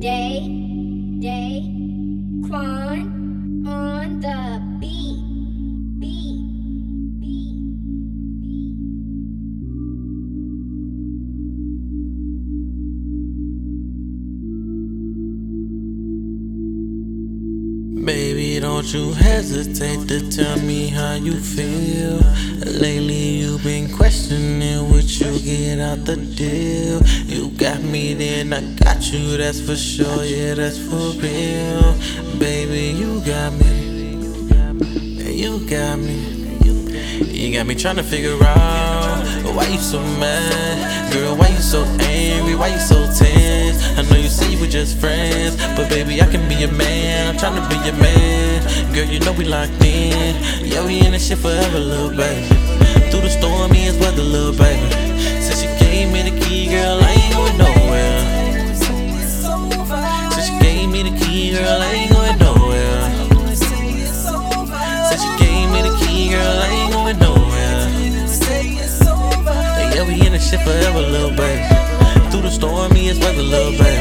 Day, 0.00 0.46
day, 1.18 1.60
Quan 2.46 3.66
on 3.66 4.20
the 4.20 4.62
beat, 4.78 5.18
beat, 5.98 6.38
beat, 7.18 7.58
beat. 8.40 8.76
Baby, 18.06 18.60
don't 18.60 18.86
you 18.94 19.12
hesitate 19.14 20.06
to 20.06 20.30
tell 20.30 20.58
me 20.58 20.86
how 20.86 21.14
you 21.14 21.34
feel. 21.34 22.20
Lately, 22.80 23.27
out 25.88 26.04
the 26.04 26.16
deal. 26.16 27.00
You 27.24 27.48
got 27.56 27.82
me, 27.82 28.12
then 28.12 28.52
I 28.52 28.60
got 28.74 29.10
you, 29.10 29.36
that's 29.38 29.60
for 29.60 29.76
sure, 29.76 30.22
yeah, 30.24 30.54
that's 30.54 30.78
for 30.78 31.12
real. 31.16 31.94
Baby, 32.38 32.92
you 33.00 33.20
got 33.24 33.52
me, 33.54 34.16
you 35.32 35.60
got 35.66 35.98
me. 35.98 36.34
You 37.20 37.54
got 37.54 37.66
me 37.66 37.74
trying 37.74 37.96
to 37.96 38.02
figure 38.02 38.36
out 38.42 39.24
why 39.54 39.66
you 39.68 39.78
so 39.78 40.00
mad, 40.18 41.12
girl. 41.12 41.36
Why 41.36 41.48
you 41.48 41.58
so 41.58 41.82
angry? 42.00 42.54
Why 42.54 42.68
you 42.68 42.78
so 42.78 42.96
tense? 43.06 43.78
I 43.96 44.02
know 44.10 44.18
you 44.20 44.28
say 44.28 44.60
we 44.60 44.68
just 44.68 44.98
friends, 44.98 45.56
but 45.76 45.88
baby, 45.88 46.20
I 46.20 46.26
can 46.26 46.46
be 46.48 46.56
your 46.56 46.72
man. 46.72 47.28
I'm 47.28 47.38
trying 47.38 47.56
to 47.56 47.66
be 47.68 47.76
your 47.86 47.96
man, 47.96 48.92
girl. 48.92 49.04
You 49.04 49.20
know 49.20 49.32
we 49.32 49.44
locked 49.44 49.82
in. 49.82 50.34
Yeah, 50.64 50.84
we 50.84 51.00
in 51.00 51.12
this 51.12 51.28
shit 51.28 51.38
forever, 51.38 51.78
little 51.78 52.10
baby. 52.10 52.46
Through 53.10 53.22
the 53.22 53.30
stormy 53.30 53.86
as 53.86 53.96
weather, 53.98 54.22
little 54.22 54.47
shit 70.48 70.60
forever, 70.62 71.00
little 71.00 71.30
baby. 71.30 71.62
Through 72.30 72.42
the 72.42 72.50
stormiest 72.50 73.20
weather, 73.20 73.42
little 73.42 73.72
baby. 73.72 74.00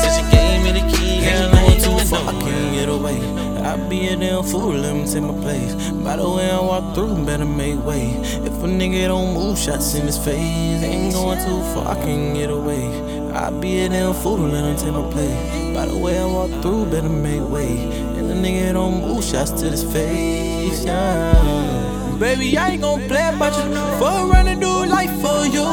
Since 0.00 0.18
you 0.20 0.30
gave 0.30 0.62
me 0.62 0.72
the 0.72 0.84
key, 0.92 1.24
girl, 1.24 1.54
I 1.54 1.62
ain't 1.72 1.82
too 1.82 1.98
far. 2.06 2.28
I 2.28 2.32
can't 2.40 2.74
get 2.74 2.88
away. 2.88 3.18
I 3.64 3.76
be 3.88 4.08
a 4.08 4.16
damn 4.16 4.42
fool, 4.42 4.74
let 4.74 4.94
me 4.94 5.06
take 5.06 5.22
my 5.22 5.34
place. 5.40 5.74
By 5.90 6.16
the 6.16 6.28
way 6.28 6.50
I 6.50 6.60
walk 6.60 6.94
through, 6.94 7.24
better 7.24 7.46
make 7.46 7.82
way. 7.84 8.08
If 8.48 8.62
a 8.62 8.66
nigga 8.66 9.08
don't 9.08 9.32
move, 9.34 9.58
shots 9.58 9.94
in 9.94 10.06
his 10.06 10.18
face. 10.18 10.82
Ain't 10.82 11.14
going 11.14 11.38
too 11.38 11.62
far, 11.72 11.88
I 11.88 11.94
can't 11.94 12.34
get 12.34 12.50
away. 12.50 12.84
I 13.32 13.50
be 13.50 13.80
a 13.80 13.88
damn 13.88 14.12
fool, 14.14 14.38
let 14.38 14.64
him 14.64 14.76
take 14.76 14.92
my 14.92 15.08
place. 15.10 15.74
By 15.74 15.86
the 15.86 15.96
way 15.96 16.18
I 16.18 16.26
walk 16.26 16.50
through, 16.62 16.86
better 16.86 17.08
make 17.08 17.48
way. 17.48 17.72
And 18.18 18.28
the 18.28 18.34
nigga 18.34 18.72
don't 18.74 19.00
move, 19.00 19.24
shots 19.24 19.52
to 19.62 19.70
his 19.70 19.84
face. 19.84 20.84
Yeah. 20.84 21.99
Baby, 22.20 22.58
I 22.58 22.72
ain't 22.72 22.82
gon' 22.82 23.08
play 23.08 23.26
about 23.28 23.56
you. 23.56 23.74
For 23.98 24.36
and 24.36 24.60
do 24.60 24.84
life 24.84 25.10
for 25.22 25.46
you. 25.46 25.64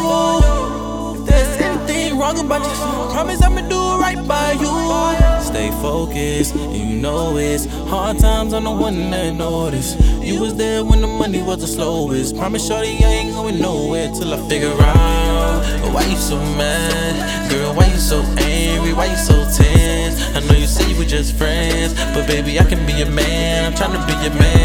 If 1.20 1.28
there's 1.28 1.62
anything 1.62 2.18
wrong 2.18 2.40
about 2.40 2.64
you, 2.64 3.14
promise 3.14 3.42
I'ma 3.44 3.68
do 3.68 3.76
it 3.76 3.98
right 4.00 4.26
by 4.26 4.54
you. 4.54 5.42
Stay 5.44 5.72
focused, 5.82 6.56
you 6.56 6.86
know 6.86 7.36
it's 7.36 7.66
hard 7.90 8.20
times. 8.20 8.54
I'm 8.54 8.64
the 8.64 8.72
one 8.72 9.12
that 9.12 9.36
notice. 9.36 9.98
You 10.24 10.40
was 10.40 10.56
there 10.56 10.86
when 10.86 11.02
the 11.02 11.08
money 11.08 11.42
was 11.44 11.60
the 11.60 11.68
slowest. 11.68 12.38
Promise, 12.38 12.66
shorty, 12.66 13.04
I 13.04 13.10
ain't 13.10 13.34
going 13.34 13.60
nowhere 13.60 14.08
till 14.14 14.34
I 14.34 14.38
figure 14.48 14.72
out 14.72 15.48
why 15.94 16.06
you 16.06 16.16
so 16.16 16.38
mad, 16.56 17.52
girl. 17.52 17.76
Why 17.76 17.88
you 17.88 17.98
so 17.98 18.22
angry? 18.38 18.94
Why 18.94 19.08
you 19.08 19.18
so 19.18 19.36
tense? 19.52 20.16
I 20.36 20.40
know 20.48 20.58
you 20.58 20.68
say 20.68 20.98
we 20.98 21.06
just 21.06 21.36
friends, 21.36 21.94
but 22.14 22.26
baby, 22.26 22.58
I 22.58 22.64
can 22.64 22.86
be 22.86 22.94
your 22.94 23.12
man. 23.12 23.66
I'm 23.66 23.74
tryna 23.74 24.06
be 24.08 24.14
your 24.24 24.34
man, 24.40 24.57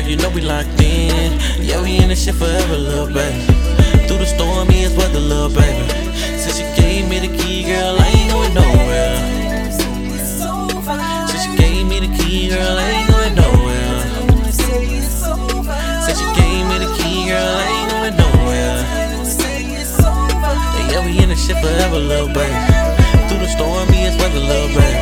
girl. 0.00 0.08
You 0.08 0.16
know 0.16 0.30
we 0.30 0.40
locked 0.40 0.80
in. 0.80 1.40
Yeah, 1.60 1.82
we 1.82 1.98
in 1.98 2.08
this 2.08 2.24
shit 2.24 2.34
forever, 2.34 2.76
little 2.76 3.06
baby. 3.06 3.40
Through 4.06 4.18
the 4.18 4.26
stormiest 4.26 4.96
weather, 4.96 5.20
little 5.20 5.48
baby. 5.48 5.88
Since 6.38 6.60
you 6.60 6.66
gave 6.76 7.08
me 7.08 7.18
the 7.20 7.36
key, 7.36 7.64
girl, 7.64 7.96
I 7.98 8.06
ain't 8.08 8.30
going 8.30 8.54
nowhere. 8.54 9.16
Since 11.28 11.46
you 11.46 11.56
gave 11.56 11.86
me 11.86 12.00
the 12.00 12.10
key, 12.18 12.48
girl, 12.48 12.76
I 12.78 12.90
ain't 12.96 13.10
going 13.10 13.34
nowhere. 13.34 14.02
Since 16.04 16.20
you 16.20 16.28
gave 16.34 16.66
me 16.70 16.78
the 16.84 16.92
key, 16.98 17.28
girl, 17.28 17.54
I 17.62 17.66
ain't 17.76 17.90
going 17.90 18.16
nowhere. 18.24 18.76
Yeah, 20.90 21.04
we 21.04 21.18
in 21.22 21.28
this 21.28 21.46
shit 21.46 21.58
forever, 21.58 21.98
little 21.98 22.28
baby. 22.28 22.54
Through 23.28 23.38
the 23.38 23.48
stormiest 23.48 24.18
weather, 24.18 24.40
little 24.40 24.68
baby. 24.68 24.95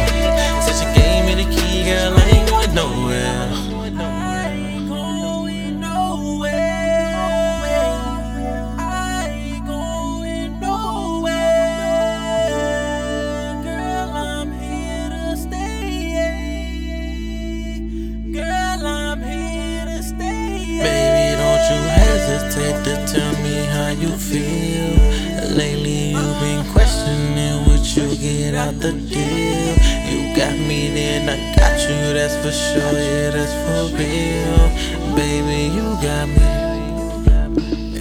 You 22.35 22.41
hesitate 22.41 22.85
to 22.85 23.13
tell 23.13 23.33
me 23.43 23.65
how 23.67 23.89
you 23.91 24.09
feel. 24.09 25.55
Lately, 25.55 26.11
you've 26.11 26.41
been 26.41 26.65
questioning 26.73 27.65
what 27.67 27.85
you 27.97 28.17
get 28.17 28.55
out 28.55 28.79
the 28.81 28.93
deal. 28.93 29.75
You 30.09 30.37
got 30.37 30.57
me, 30.59 30.91
then 30.95 31.29
I 31.29 31.55
got 31.57 31.81
you, 31.81 32.15
that's 32.15 32.35
for 32.37 32.51
sure, 32.51 32.99
yeah, 32.99 33.31
that's 33.31 33.55
for 33.65 33.97
real. 33.97 35.15
Baby, 35.15 35.75
you 35.75 35.87
got 36.03 36.29
me. 36.29 36.49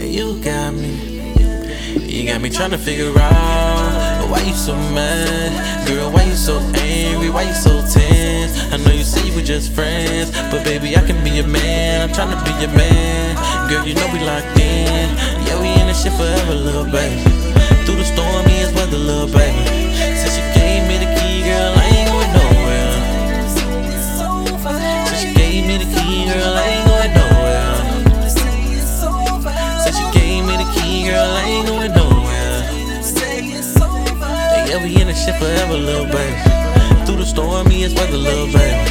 You 0.08 0.42
got 0.44 0.74
me. 0.74 0.94
You 2.00 2.26
got 2.28 2.42
me 2.42 2.50
trying 2.50 2.72
to 2.72 2.78
figure 2.78 3.14
out 3.18 4.30
why 4.30 4.42
you 4.42 4.54
so 4.54 4.76
mad, 4.76 5.88
girl. 5.88 6.12
Why 6.12 6.24
you 6.24 6.36
so 6.36 6.58
angry? 6.76 7.30
Why 7.30 7.44
you 7.44 7.54
so 7.54 7.82
tense? 7.82 8.13
I 8.74 8.78
know 8.78 8.92
you 8.92 9.04
say 9.04 9.24
we 9.36 9.44
just 9.44 9.72
friends, 9.72 10.32
but 10.52 10.64
baby, 10.64 10.98
I 10.98 11.02
can 11.02 11.24
be 11.24 11.32
your 11.32 11.48
man. 11.48 12.02
I'm 12.02 12.14
trying 12.14 12.36
to 12.36 12.44
be 12.44 12.52
your 12.60 12.72
man, 12.76 13.36
girl. 13.70 13.86
You 13.88 13.96
know 13.96 14.08
we 14.12 14.20
locked 14.20 14.60
in. 14.60 15.08
Yeah, 15.48 15.60
we 15.62 15.70
in 15.80 15.88
this 15.88 16.04
shit 16.04 16.14
forever, 16.14 16.54
little 16.54 16.86
baby. 16.86 17.24
Through 17.86 17.98
the 17.98 18.06
stormiest 18.06 18.76
weather, 18.76 18.98
little 18.98 19.28
baby. 19.28 19.64
Since 20.20 20.36
you 20.36 20.44
gave 20.60 20.88
me 20.90 20.98
the 21.00 21.08
key, 21.20 21.44
girl, 21.48 21.72
I 21.72 21.86
ain't 21.88 22.10
going 22.12 22.32
nowhere. 22.36 22.92
Since 25.08 25.24
you 25.24 25.32
gave 25.36 25.64
me 25.68 25.78
the 25.78 25.88
key, 25.96 26.26
girl, 26.28 26.54
I 26.56 26.68
ain't 26.68 26.88
going 26.88 27.14
nowhere. 27.16 27.76
Since 29.84 29.98
you 30.00 30.08
gave 30.12 30.44
me 30.44 30.58
the 30.60 30.68
key, 30.76 31.08
girl, 31.08 31.32
I 31.32 31.44
ain't 31.48 31.68
going 31.68 31.94
nowhere. 31.96 32.60
Yeah, 34.68 34.80
we 34.84 34.90
in 35.00 35.08
this 35.08 35.24
shit 35.24 35.36
forever, 35.40 35.78
little 35.78 36.06
baby. 36.12 36.36
Through 37.06 37.18
the 37.18 37.26
stormiest 37.26 37.53
baby. 37.74 37.90
Since 37.90 37.98
you 37.98 37.98
gave 37.98 38.12
the 38.14 38.52
key, 38.54 38.54
girl, 38.54 38.83